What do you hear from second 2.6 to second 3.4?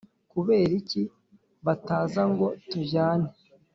tujyane